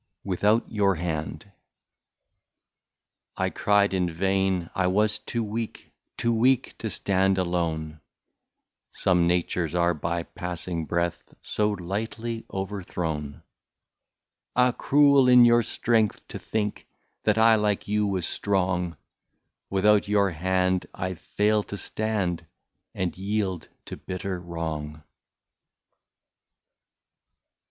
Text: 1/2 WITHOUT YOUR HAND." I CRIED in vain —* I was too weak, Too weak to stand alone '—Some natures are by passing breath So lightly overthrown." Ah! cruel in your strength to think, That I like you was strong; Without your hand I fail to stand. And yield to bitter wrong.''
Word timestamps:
1/2 0.25 0.25
WITHOUT 0.25 0.71
YOUR 0.71 0.95
HAND." 0.95 1.51
I 3.45 3.51
CRIED 3.51 3.93
in 3.93 4.09
vain 4.09 4.67
—* 4.73 4.75
I 4.75 4.87
was 4.87 5.19
too 5.19 5.43
weak, 5.43 5.91
Too 6.17 6.33
weak 6.33 6.75
to 6.79 6.89
stand 6.89 7.37
alone 7.37 7.99
'—Some 8.93 9.27
natures 9.27 9.75
are 9.75 9.93
by 9.93 10.23
passing 10.23 10.87
breath 10.87 11.35
So 11.43 11.69
lightly 11.73 12.47
overthrown." 12.51 13.43
Ah! 14.55 14.71
cruel 14.71 15.27
in 15.27 15.45
your 15.45 15.61
strength 15.61 16.27
to 16.29 16.39
think, 16.39 16.87
That 17.21 17.37
I 17.37 17.53
like 17.53 17.87
you 17.87 18.07
was 18.07 18.25
strong; 18.25 18.97
Without 19.69 20.07
your 20.07 20.31
hand 20.31 20.87
I 20.95 21.13
fail 21.13 21.61
to 21.65 21.77
stand. 21.77 22.47
And 22.95 23.15
yield 23.15 23.67
to 23.85 23.97
bitter 23.97 24.39
wrong.'' 24.39 25.03